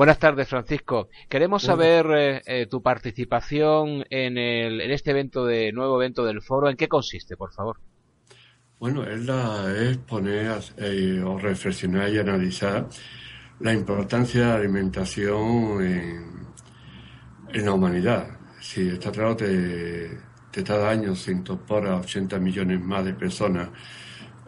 Buenas 0.00 0.18
tardes, 0.18 0.48
Francisco. 0.48 1.10
Queremos 1.28 1.62
saber 1.62 2.06
eh, 2.16 2.42
eh, 2.46 2.66
tu 2.70 2.80
participación 2.80 4.02
en, 4.08 4.38
el, 4.38 4.80
en 4.80 4.90
este 4.92 5.10
evento 5.10 5.44
de 5.44 5.72
nuevo 5.72 6.00
evento 6.00 6.24
del 6.24 6.40
foro. 6.40 6.70
¿En 6.70 6.76
qué 6.78 6.88
consiste, 6.88 7.36
por 7.36 7.52
favor? 7.52 7.76
Bueno, 8.78 9.04
es, 9.04 9.26
la, 9.26 9.70
es 9.78 9.98
poner 9.98 10.58
eh, 10.78 11.22
o 11.22 11.36
reflexionar 11.38 12.08
y 12.08 12.16
analizar 12.16 12.88
la 13.58 13.74
importancia 13.74 14.40
de 14.40 14.46
la 14.46 14.54
alimentación 14.54 15.84
en, 15.84 16.46
en 17.52 17.64
la 17.66 17.72
humanidad. 17.74 18.38
Si 18.58 18.88
está 18.88 19.12
claro 19.12 19.36
que 19.36 20.16
cada 20.64 20.88
año 20.88 21.14
se 21.14 21.32
incorpora 21.32 21.96
80 21.96 22.38
millones 22.38 22.80
más 22.80 23.04
de 23.04 23.12
personas 23.12 23.68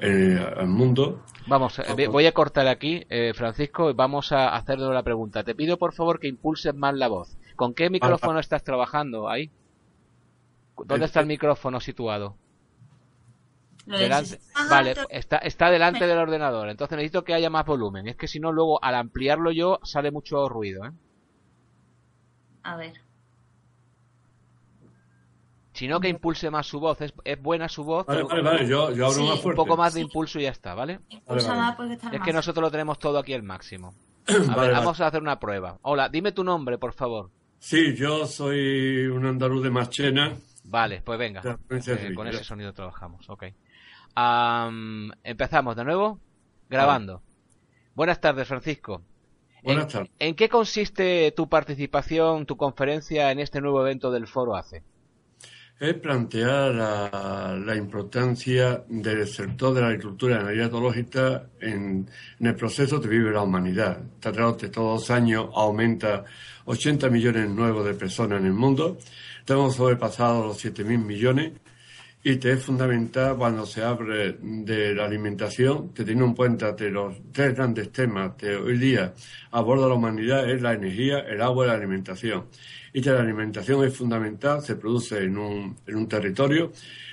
al 0.02 0.66
mundo 0.66 1.23
Vamos, 1.47 1.79
eh, 1.79 2.06
voy 2.09 2.27
a 2.27 2.33
cortar 2.33 2.69
aquí, 2.69 3.05
eh, 3.09 3.33
Francisco, 3.34 3.91
y 3.91 3.95
vamos 3.95 4.33
a 4.33 4.55
hacerle 4.55 4.86
la 4.92 5.03
pregunta. 5.03 5.42
Te 5.42 5.55
pido, 5.55 5.77
por 5.77 5.92
favor, 5.92 6.20
que 6.20 6.28
impulses 6.28 6.75
más 6.75 6.94
la 6.94 7.09
voz. 7.09 7.36
¿Con 7.56 7.75
qué 7.75 7.91
micrófono 7.91 8.39
estás 8.39 8.62
trabajando 8.62 9.28
ahí? 9.28 9.50
¿Dónde 10.84 11.06
está 11.06 11.20
el 11.20 11.27
micrófono 11.27 11.81
situado? 11.81 12.36
vale, 14.70 14.94
está, 15.11 15.39
está 15.39 15.69
delante 15.69 16.06
del 16.06 16.19
ordenador, 16.19 16.69
entonces 16.69 16.97
necesito 16.97 17.25
que 17.25 17.34
haya 17.34 17.50
más 17.50 17.66
volumen. 17.66 18.06
Es 18.06 18.14
que 18.14 18.28
si 18.28 18.39
no, 18.39 18.53
luego 18.53 18.83
al 18.83 18.94
ampliarlo 18.94 19.50
yo 19.50 19.81
sale 19.83 20.12
mucho 20.12 20.48
ruido. 20.48 20.87
¿eh? 20.87 20.92
A 22.62 22.77
ver 22.77 22.94
sino 25.83 25.98
que 25.98 26.08
impulse 26.08 26.48
más 26.48 26.64
su 26.64 26.78
voz. 26.78 27.00
Es, 27.00 27.12
es 27.25 27.42
buena 27.42 27.69
su 27.69 27.83
voz. 27.83 28.06
Vale, 28.06 28.22
vale, 28.22 28.41
vale, 28.41 28.69
yo, 28.69 28.92
yo 28.92 29.08
hablo 29.08 29.25
más 29.25 29.41
fuerte. 29.41 29.61
Un 29.61 29.66
poco 29.66 29.77
más 29.77 29.94
de 29.94 30.00
impulso 30.00 30.38
y 30.38 30.44
ya 30.44 30.50
está, 30.50 30.75
¿vale? 30.75 31.00
es 31.11 32.20
que 32.25 32.33
nosotros 32.33 32.62
lo 32.62 32.70
tenemos 32.70 33.00
todo 33.00 33.19
aquí 33.19 33.34
al 33.34 33.42
máximo. 33.42 33.92
A 34.28 34.60
ver, 34.60 34.70
vamos 34.70 35.00
a 35.00 35.08
hacer 35.08 35.20
una 35.20 35.41
prueba. 35.41 35.80
Hola, 35.83 36.08
dime 36.08 36.30
tu 36.30 36.44
nombre, 36.44 36.78
por 36.78 36.92
favor. 36.92 37.33
Sí, 37.58 37.97
yo 37.97 38.27
soy 38.27 39.08
un 39.08 39.27
andaluz 39.27 39.64
de 39.64 39.70
Marchena. 39.70 40.36
Vale, 40.62 41.03
pues 41.03 41.19
venga. 41.19 41.42
Eh, 41.69 42.14
con 42.14 42.28
ese 42.28 42.44
sonido 42.44 42.72
trabajamos, 42.72 43.28
ok. 43.28 43.47
empezamos 45.25 45.75
de 45.75 45.84
nuevo, 45.84 46.20
grabando. 46.70 47.22
Buenas 47.97 48.20
tardes, 48.20 48.47
Francisco. 48.47 49.03
Buenas 49.64 49.88
tardes. 49.88 50.12
¿En 50.20 50.36
qué 50.36 50.48
consiste 50.48 51.33
tu 51.33 51.48
participación, 51.48 52.47
tu 52.47 52.56
conferencia 52.56 53.33
en 53.33 53.41
este 53.41 53.60
nuevo 53.60 53.80
evento 53.80 54.12
del 54.12 54.28
Foro 54.28 54.55
ACE? 54.55 54.84
Es 55.83 55.94
plantear 55.94 56.72
la, 56.77 57.75
importancia 57.75 58.84
del 58.88 59.27
sector 59.27 59.75
de 59.75 59.80
la 59.80 59.88
agricultura 59.88 60.34
y 60.34 60.36
la 60.36 60.42
energía 60.44 60.66
ecológica 60.66 61.47
en, 61.61 62.08
el 62.38 62.55
proceso 62.55 63.00
que 63.00 63.08
vive 63.08 63.33
la 63.33 63.42
humanidad. 63.42 64.00
Está 64.14 64.30
claro 64.30 64.56
que 64.56 64.69
todos 64.69 65.00
los 65.00 65.10
años 65.10 65.48
aumenta 65.53 66.25
80 66.66 67.10
millones 67.10 67.50
nuevos 67.50 67.84
de 67.84 67.94
personas 67.94 68.38
en 68.38 68.47
el 68.47 68.53
mundo. 68.53 68.97
Estamos 69.41 69.75
sobrepasado 69.75 70.47
los 70.47 70.65
7.000 70.65 71.04
millones 71.04 71.53
y 72.25 72.37
te 72.37 72.53
es 72.53 72.62
fundamental 72.62 73.37
cuando 73.37 73.66
se 73.66 73.83
abre 73.83 74.37
de 74.41 74.94
la 74.94 75.06
alimentación, 75.06 75.88
que 75.88 76.05
teniendo 76.05 76.27
en 76.27 76.34
cuenta 76.34 76.77
que 76.77 76.88
los 76.88 77.16
tres 77.33 77.55
grandes 77.56 77.91
temas 77.91 78.34
que 78.37 78.55
hoy 78.55 78.78
día 78.78 79.12
aborda 79.50 79.88
la 79.88 79.94
humanidad 79.94 80.49
es 80.49 80.62
la 80.62 80.72
energía, 80.72 81.21
el 81.21 81.43
agua 81.43 81.65
y 81.65 81.69
la 81.69 81.75
alimentación 81.75 82.44
y 82.93 83.00
que 83.00 83.10
la 83.10 83.21
alimentación 83.21 83.84
es 83.84 83.97
fundamental, 83.97 84.62
se 84.62 84.77
produce 84.77 85.19
en 85.19 85.38
un, 85.38 85.77
en 85.87 85.97
un 85.97 86.06
territorio, 86.06 86.72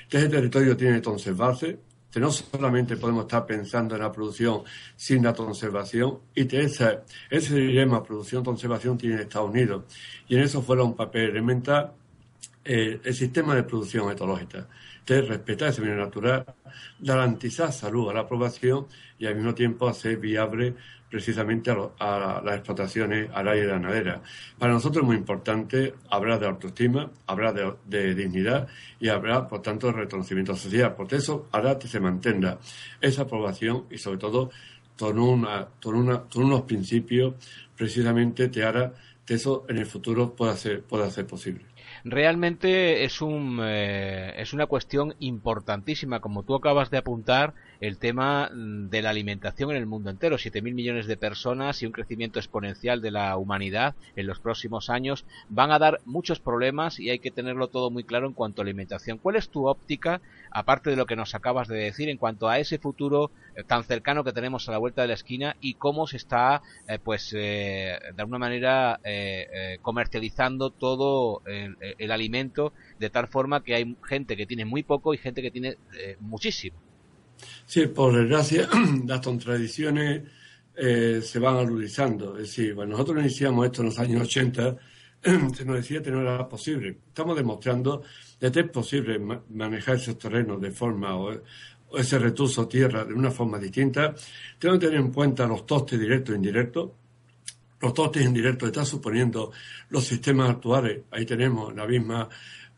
que 0.09 0.17
ese 0.17 0.29
territorio 0.29 0.75
tiene 0.75 0.95
que 0.95 1.03
conservarse, 1.03 1.79
que 2.11 2.19
no 2.19 2.31
solamente 2.31 2.97
podemos 2.97 3.23
estar 3.23 3.45
pensando 3.45 3.95
en 3.95 4.01
la 4.01 4.11
producción 4.11 4.63
sin 4.95 5.23
la 5.23 5.33
conservación 5.33 6.19
y 6.35 6.45
que 6.45 6.61
ese, 6.61 6.99
ese 7.29 7.55
dilema 7.55 8.03
producción-conservación 8.03 8.97
tiene 8.97 9.21
Estados 9.21 9.51
Unidos. 9.51 9.83
Y 10.27 10.35
en 10.35 10.41
eso 10.41 10.61
fuera 10.61 10.83
un 10.83 10.95
papel 10.95 11.29
elemental 11.29 11.93
eh, 12.65 12.99
el 13.03 13.13
sistema 13.13 13.55
de 13.55 13.63
producción 13.63 14.11
etológica, 14.11 14.67
que 15.05 15.19
es 15.19 15.27
respetar 15.27 15.69
ese 15.69 15.81
medio 15.81 15.95
natural, 15.95 16.45
garantizar 16.99 17.71
salud 17.71 18.09
a 18.09 18.13
la 18.13 18.27
población 18.27 18.87
y 19.17 19.25
al 19.25 19.35
mismo 19.35 19.55
tiempo 19.55 19.87
hacer 19.87 20.17
viable 20.17 20.75
precisamente 21.09 21.71
a, 21.71 22.41
las 22.43 22.55
explotaciones 22.55 23.29
al 23.33 23.47
aire 23.47 23.67
ganadera. 23.67 24.21
Para 24.57 24.73
nosotros 24.73 25.03
es 25.03 25.07
muy 25.07 25.15
importante 25.15 25.95
hablar 26.09 26.39
de 26.39 26.47
autoestima, 26.47 27.09
hablar 27.25 27.77
de, 27.85 28.15
dignidad 28.15 28.67
y 28.99 29.09
hablar, 29.09 29.47
por 29.47 29.61
tanto, 29.61 29.87
de 29.87 29.93
reconocimiento 29.93 30.55
social. 30.55 30.95
Por 30.95 31.11
eso 31.13 31.47
hará 31.51 31.79
que 31.79 31.87
se 31.87 31.99
mantenga 31.99 32.59
esa 33.01 33.23
aprobación 33.23 33.85
y, 33.89 33.97
sobre 33.97 34.19
todo, 34.19 34.51
con, 34.97 35.47
con, 35.81 36.43
unos 36.43 36.61
principios 36.63 37.33
precisamente 37.75 38.51
que 38.51 38.63
hará 38.63 38.93
que 39.25 39.35
eso 39.35 39.65
en 39.69 39.77
el 39.77 39.85
futuro 39.85 40.35
pueda 40.35 40.55
ser, 40.55 40.83
pueda 40.83 41.09
ser 41.09 41.25
posible. 41.25 41.65
Realmente 42.03 43.03
es, 43.03 43.21
un, 43.21 43.59
eh, 43.61 44.33
es 44.37 44.53
una 44.53 44.65
cuestión 44.65 45.15
importantísima, 45.19 46.19
como 46.19 46.43
tú 46.43 46.55
acabas 46.55 46.89
de 46.89 46.97
apuntar, 46.97 47.53
el 47.81 47.97
tema 47.97 48.49
de 48.53 49.01
la 49.01 49.09
alimentación 49.09 49.71
en 49.71 49.77
el 49.77 49.85
mundo 49.85 50.09
entero. 50.09 50.37
7.000 50.37 50.73
millones 50.73 51.07
de 51.07 51.17
personas 51.17 51.81
y 51.81 51.85
un 51.85 51.91
crecimiento 51.91 52.39
exponencial 52.39 53.01
de 53.01 53.11
la 53.11 53.37
humanidad 53.37 53.95
en 54.15 54.27
los 54.27 54.39
próximos 54.39 54.89
años 54.89 55.25
van 55.49 55.71
a 55.71 55.79
dar 55.79 56.01
muchos 56.05 56.39
problemas 56.39 56.99
y 56.99 57.09
hay 57.09 57.19
que 57.19 57.31
tenerlo 57.31 57.67
todo 57.67 57.89
muy 57.89 58.03
claro 58.03 58.27
en 58.27 58.33
cuanto 58.33 58.61
a 58.61 58.63
alimentación. 58.63 59.17
¿Cuál 59.17 59.37
es 59.37 59.49
tu 59.49 59.67
óptica, 59.67 60.21
aparte 60.51 60.89
de 60.89 60.95
lo 60.95 61.05
que 61.05 61.15
nos 61.15 61.35
acabas 61.35 61.67
de 61.67 61.77
decir, 61.77 62.09
en 62.09 62.17
cuanto 62.17 62.49
a 62.49 62.59
ese 62.59 62.79
futuro 62.79 63.31
eh, 63.55 63.63
tan 63.63 63.83
cercano 63.83 64.23
que 64.23 64.33
tenemos 64.33 64.67
a 64.67 64.71
la 64.71 64.77
vuelta 64.77 65.01
de 65.01 65.09
la 65.09 65.13
esquina 65.13 65.55
y 65.61 65.75
cómo 65.75 66.07
se 66.07 66.17
está, 66.17 66.61
eh, 66.87 66.99
pues, 66.99 67.33
eh, 67.35 67.99
de 68.15 68.21
alguna 68.21 68.39
manera 68.39 68.99
comercializando 69.81 70.69
todo 70.69 71.41
el, 71.99 72.11
alimento 72.11 72.73
de 72.97 73.09
tal 73.09 73.27
forma 73.27 73.63
que 73.63 73.75
hay 73.75 73.95
gente 74.07 74.35
que 74.35 74.45
tiene 74.45 74.65
muy 74.65 74.83
poco 74.83 75.13
y 75.13 75.17
gente 75.17 75.41
que 75.41 75.51
tiene 75.51 75.77
muchísimo? 76.19 76.77
Sí, 77.65 77.87
por 77.87 78.15
desgracia, 78.15 78.67
las 79.05 79.21
contradicciones 79.21 80.23
eh, 80.75 81.21
se 81.21 81.39
van 81.39 81.57
aludizando. 81.57 82.37
Es 82.37 82.43
decir, 82.43 82.73
bueno, 82.73 82.91
nosotros 82.93 83.19
iniciamos 83.19 83.65
esto 83.65 83.81
en 83.81 83.87
los 83.87 83.99
años 83.99 84.21
80, 84.23 84.77
se 85.53 85.65
nos 85.65 85.75
decía 85.75 86.01
que 86.01 86.11
no 86.11 86.21
era 86.21 86.47
posible. 86.47 86.97
Estamos 87.07 87.35
demostrando 87.35 88.03
que 88.39 88.47
es 88.47 88.69
posible 88.69 89.19
manejar 89.49 89.95
esos 89.95 90.17
terrenos 90.17 90.61
de 90.61 90.71
forma 90.71 91.17
o, 91.17 91.41
ese 91.97 92.19
retuso 92.19 92.67
tierra 92.67 93.03
de 93.03 93.13
una 93.13 93.31
forma 93.31 93.57
distinta. 93.57 94.13
Tenemos 94.57 94.79
que 94.79 94.87
tener 94.87 95.01
en 95.01 95.11
cuenta 95.11 95.47
los 95.47 95.65
tostes 95.65 95.99
directos 95.99 96.33
e 96.33 96.37
indirectos. 96.37 96.91
Los 97.81 97.93
tostes 97.93 98.25
indirectos 98.25 98.69
están 98.69 98.85
suponiendo 98.85 99.51
los 99.89 100.03
sistemas 100.03 100.49
actuales. 100.49 101.01
Ahí 101.11 101.25
tenemos 101.25 101.73
la 101.75 101.87
misma 101.87 102.27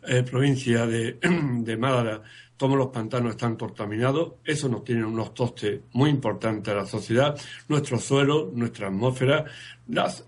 eh, 0.04 0.24
provincia 0.24 0.86
de, 0.86 1.14
de 1.22 1.78
Málaga 1.78 2.22
cómo 2.62 2.76
los 2.76 2.90
pantanos 2.90 3.32
están 3.32 3.56
contaminados. 3.56 4.34
Eso 4.46 4.70
nos 4.70 4.84
tiene 4.84 5.04
unos 5.04 5.34
tostes 5.34 5.82
muy 5.94 6.12
importantes 6.12 6.72
a 6.72 6.78
la 6.78 6.86
sociedad, 6.86 7.36
nuestro 7.68 7.98
suelo, 7.98 8.52
nuestra 8.54 8.86
atmósfera. 8.86 9.46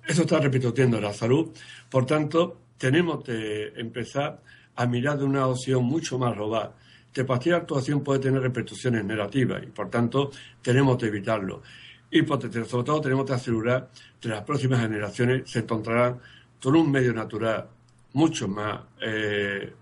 eso 0.07 0.21
está 0.23 0.39
repitiendo 0.39 0.99
la 0.99 1.13
salud. 1.13 1.51
Por 1.91 2.07
tanto, 2.07 2.57
tenemos 2.75 3.23
que 3.23 3.73
empezar 3.75 4.41
a 4.75 4.87
mirar 4.87 5.19
de 5.19 5.25
una 5.25 5.45
opción 5.45 5.85
mucho 5.85 6.17
más 6.17 6.35
robada. 6.35 6.75
Que 7.13 7.23
cualquier 7.23 7.53
actuación 7.53 8.03
puede 8.03 8.19
tener 8.19 8.41
repercusiones 8.41 9.05
negativas 9.05 9.61
y, 9.61 9.67
por 9.67 9.91
tanto, 9.91 10.31
tenemos 10.63 10.97
que 10.97 11.05
evitarlo. 11.05 11.61
Y, 12.13 12.25
sobre 12.25 12.85
todo, 12.85 13.01
tenemos 13.01 13.25
que 13.25 13.33
asegurar 13.33 13.89
que 14.21 14.29
las 14.29 14.43
próximas 14.43 14.81
generaciones 14.81 15.49
se 15.49 15.59
encontrarán 15.59 16.19
con 16.61 16.75
un 16.75 16.91
medio 16.91 17.11
natural 17.11 17.67
mucho 18.13 18.47
más 18.47 18.79
eh, 19.01 19.73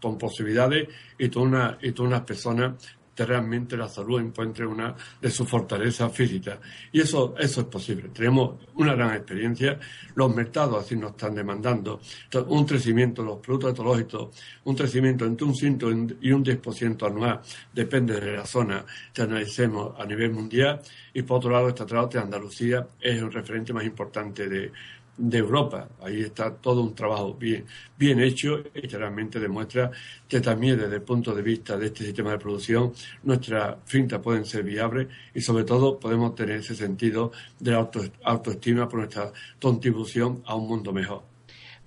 con 0.00 0.18
posibilidades 0.18 0.88
y 1.18 1.28
todas 1.28 1.48
una, 1.48 1.78
y 1.80 1.92
unas 2.00 2.20
personas 2.20 2.74
realmente 3.24 3.76
la 3.76 3.88
salud 3.88 4.20
encuentre 4.20 4.66
una 4.66 4.94
de 5.20 5.30
sus 5.30 5.48
fortalezas 5.48 6.12
físicas. 6.12 6.58
Y 6.92 7.00
eso, 7.00 7.34
eso 7.38 7.62
es 7.62 7.66
posible. 7.66 8.10
Tenemos 8.10 8.56
una 8.74 8.94
gran 8.94 9.14
experiencia. 9.14 9.78
Los 10.14 10.34
mercados 10.34 10.84
así 10.84 10.96
nos 10.96 11.12
están 11.12 11.34
demandando. 11.34 12.00
un 12.48 12.66
crecimiento 12.66 13.22
de 13.22 13.28
los 13.28 13.38
productos 13.38 13.72
etológicos, 13.72 14.36
un 14.64 14.76
crecimiento 14.76 15.24
entre 15.24 15.46
un 15.46 15.54
5 15.54 15.90
y 16.20 16.32
un 16.32 16.44
10% 16.44 17.06
anual, 17.06 17.40
depende 17.72 18.20
de 18.20 18.36
la 18.36 18.46
zona 18.46 18.84
que 19.12 19.22
analicemos 19.22 19.98
a 19.98 20.04
nivel 20.04 20.32
mundial. 20.32 20.80
Y 21.14 21.22
por 21.22 21.38
otro 21.38 21.50
lado, 21.50 21.68
esta 21.68 21.86
de 21.86 22.18
Andalucía 22.18 22.86
es 23.00 23.22
el 23.22 23.32
referente 23.32 23.72
más 23.72 23.84
importante 23.84 24.48
de, 24.48 24.72
de 25.16 25.38
Europa. 25.38 25.88
Ahí 26.00 26.20
está 26.20 26.54
todo 26.54 26.82
un 26.82 26.94
trabajo 26.94 27.34
bien, 27.34 27.64
bien 27.98 28.20
hecho 28.20 28.60
y 28.74 28.88
que 28.88 28.98
demuestra 29.38 29.90
que 30.28 30.40
también 30.40 30.78
desde 30.78 30.96
el 30.96 31.02
punto 31.02 31.34
de 31.34 31.42
vista 31.42 31.76
de 31.76 31.86
este 31.86 32.04
sistema 32.04 32.32
de 32.32 32.38
producción 32.38 32.92
nuestras 33.22 33.76
fintas 33.86 34.20
pueden 34.20 34.44
ser 34.44 34.62
viables 34.64 35.08
y 35.34 35.40
sobre 35.40 35.64
todo 35.64 35.98
podemos 35.98 36.34
tener 36.34 36.58
ese 36.58 36.74
sentido 36.74 37.32
de 37.58 37.74
auto, 37.74 38.00
autoestima 38.24 38.88
por 38.88 39.00
nuestra 39.00 39.32
contribución 39.60 40.42
a 40.46 40.54
un 40.54 40.68
mundo 40.68 40.92
mejor. 40.92 41.35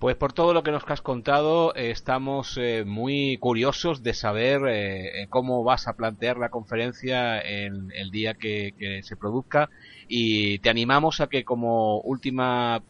Pues 0.00 0.16
por 0.16 0.32
todo 0.32 0.54
lo 0.54 0.62
que 0.62 0.70
nos 0.70 0.82
has 0.86 1.02
contado, 1.02 1.76
eh, 1.76 1.90
estamos 1.90 2.56
eh, 2.56 2.84
muy 2.86 3.36
curiosos 3.36 4.02
de 4.02 4.14
saber 4.14 4.62
eh, 4.66 5.26
cómo 5.28 5.62
vas 5.62 5.88
a 5.88 5.92
plantear 5.92 6.38
la 6.38 6.48
conferencia 6.48 7.38
en 7.38 7.92
el 7.94 8.10
día 8.10 8.32
que, 8.32 9.02
se 9.02 9.16
produzca 9.16 9.68
y 10.08 10.58
te 10.60 10.70
animamos 10.70 11.20
a 11.20 11.26
que 11.26 11.44
como 11.44 12.00
última 12.00 12.82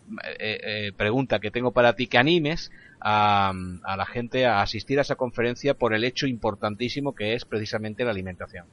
pregunta 0.96 1.40
que 1.40 1.50
tengo 1.50 1.72
para 1.72 1.96
ti, 1.96 2.06
que 2.06 2.16
animes 2.18 2.70
a, 3.00 3.52
la 3.84 4.06
gente 4.06 4.46
a 4.46 4.62
asistir 4.62 5.00
a 5.00 5.02
esa 5.02 5.16
conferencia 5.16 5.74
por 5.74 5.94
el 5.94 6.04
hecho 6.04 6.28
importantísimo 6.28 7.12
que 7.12 7.34
es 7.34 7.44
precisamente 7.44 8.04
la 8.04 8.12
alimentación. 8.12 8.66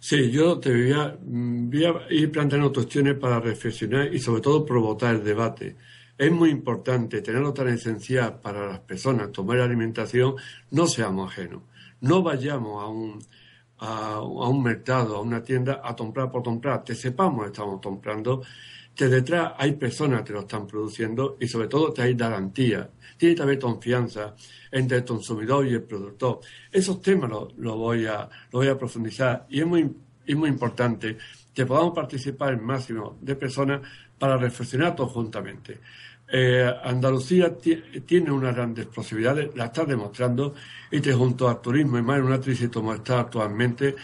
Sí, 0.00 0.32
yo 0.32 0.58
te 0.58 0.70
voy 0.70 0.92
a, 0.92 1.16
voy 1.20 1.84
a 1.84 1.94
ir 2.10 2.32
planteando 2.32 2.72
cuestiones 2.72 3.14
para 3.14 3.38
reflexionar 3.38 4.12
y 4.12 4.18
sobre 4.18 4.42
todo 4.42 4.66
provocar 4.66 5.14
el 5.14 5.22
debate 5.22 5.76
es 6.20 6.30
muy 6.30 6.50
importante 6.50 7.22
tenerlo 7.22 7.54
tan 7.54 7.68
esencial 7.68 8.40
para 8.40 8.66
las 8.66 8.80
personas, 8.80 9.32
tomar 9.32 9.58
alimentación, 9.58 10.34
no 10.70 10.86
seamos 10.86 11.32
ajenos. 11.32 11.62
No 12.02 12.22
vayamos 12.22 12.84
a 12.84 12.88
un, 12.88 13.18
a, 13.78 14.20
un 14.20 14.62
mercado, 14.62 15.16
a 15.16 15.22
una 15.22 15.42
tienda 15.42 15.80
a 15.82 15.96
comprar 15.96 16.30
por 16.30 16.42
comprar, 16.42 16.84
que 16.84 16.94
sepamos 16.94 17.44
que 17.44 17.46
estamos 17.46 17.80
comprando, 17.80 18.42
que 18.94 19.06
detrás 19.06 19.54
hay 19.56 19.72
personas 19.72 20.22
que 20.22 20.34
lo 20.34 20.40
están 20.40 20.66
produciendo 20.66 21.38
y 21.40 21.48
sobre 21.48 21.68
todo 21.68 21.94
que 21.94 22.02
hay 22.02 22.12
garantía. 22.12 22.90
Tiene 23.16 23.34
que 23.34 23.42
haber 23.42 23.58
confianza 23.58 24.34
entre 24.70 24.98
el 24.98 25.04
consumidor 25.06 25.66
y 25.66 25.72
el 25.72 25.84
productor. 25.84 26.40
Esos 26.70 27.00
temas 27.00 27.30
los 27.30 27.56
lo 27.56 27.78
voy, 27.78 28.04
a, 28.04 28.28
lo 28.52 28.58
voy 28.58 28.68
a 28.68 28.76
profundizar 28.76 29.46
y 29.48 29.60
es 29.60 29.66
muy, 29.66 29.90
es 30.26 30.36
muy 30.36 30.50
importante 30.50 31.16
que 31.54 31.64
podamos 31.64 31.94
participar 31.94 32.52
el 32.52 32.60
máximo 32.60 33.16
de 33.22 33.36
personas 33.36 33.80
para 34.18 34.36
reflexionar 34.36 34.94
todos 34.94 35.12
juntamente. 35.12 35.80
Eh, 36.32 36.72
Andalucía 36.84 37.56
tiene 37.58 38.30
unas 38.30 38.54
grandes 38.54 38.86
posibilidades, 38.86 39.50
la 39.56 39.66
está 39.66 39.84
demostrando, 39.84 40.54
y 40.90 41.00
que 41.00 41.12
junto 41.12 41.48
al 41.48 41.60
turismo 41.60 41.98
y 41.98 42.02
más 42.02 42.18
en 42.18 42.24
una 42.24 42.40
crisis 42.40 42.68
como 42.68 42.94
está 42.94 43.20
actualmente, 43.20 43.96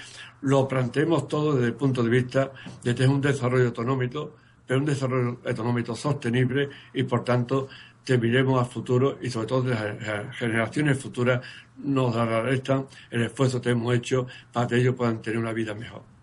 lo 0.43 0.67
planteemos 0.67 1.29
todo 1.29 1.55
desde 1.55 1.69
el 1.69 1.75
punto 1.75 2.03
de 2.03 2.11
vista 2.11 2.53
de 2.83 2.95
que 2.95 3.05
es 3.05 3.09
un 3.09 3.21
desarrollo 3.21 3.69
económico, 3.69 4.37
pero 4.67 4.81
un 4.81 4.87
desarrollo 4.87 5.41
económico 5.45 5.95
sostenible 5.95 6.69
y 6.93 7.05
por 7.05 7.25
tanto 7.25 7.69
que 8.05 8.19
miremos 8.19 8.61
al 8.61 8.71
futuro 8.71 9.19
y 9.21 9.31
sobre 9.31 9.47
todo 9.47 9.63
de 9.63 9.75
las 9.75 10.37
generaciones 10.37 10.99
futuras 10.99 11.45
nos 11.79 12.17
agradezcan 12.17 12.87
el 13.11 13.23
esfuerzo 13.23 13.61
que 13.61 13.71
hemos 13.71 13.95
hecho 13.95 14.27
para 14.53 14.67
que 14.67 14.77
ellos 14.77 14.95
puedan 14.95 15.21
tener 15.21 15.39
una 15.39 15.53
vida 15.53 15.75
mejor. 15.75 16.16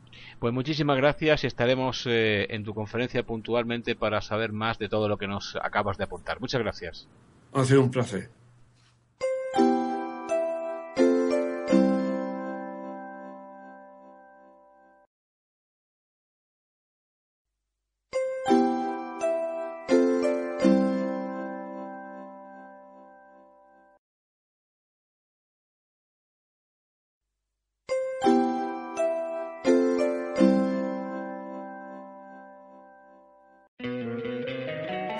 Pues 0.44 0.54
muchísimas 0.54 0.98
gracias 0.98 1.46
y 1.46 1.48
estaremos 1.48 2.06
eh, 2.06 2.48
en 2.50 2.66
tu 2.66 2.74
conferencia 2.74 3.24
puntualmente 3.24 3.96
para 3.96 4.20
saber 4.20 4.52
más 4.52 4.78
de 4.78 4.90
todo 4.90 5.08
lo 5.08 5.18
que 5.18 5.26
nos 5.26 5.56
acabas 5.56 5.98
de 5.98 6.04
apuntar. 6.04 6.42
Muchas 6.42 6.62
gracias. 6.62 7.08
Ha 7.54 7.64
sido 7.64 7.82
un 7.82 7.90
placer. 7.90 8.30